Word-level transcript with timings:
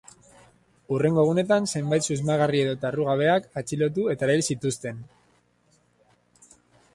Hurrengo 0.93 1.25
egunetan 1.27 1.67
zenbait 1.79 2.07
susmagarri 2.07 2.61
edota 2.67 2.91
errugabeak 2.93 3.45
atxilotu 3.63 4.07
eta 4.15 4.27
erail 4.29 4.43
zituzten. 4.55 5.05